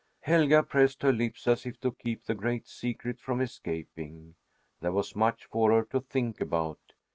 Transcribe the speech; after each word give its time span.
Helga 0.21 0.63
pressed 0.63 1.03
her 1.03 1.13
lips, 1.13 1.47
as 1.47 1.63
if 1.63 1.79
to 1.81 1.91
keep 1.91 2.25
the 2.25 2.33
great 2.33 2.65
secret 2.67 3.19
from 3.19 3.39
escaping. 3.39 4.33
There 4.79 4.91
was 4.93 5.15
much 5.15 5.45
for 5.45 5.71
her 5.73 5.83
to 5.91 6.01
think 6.01 6.41
about. 6.41 6.79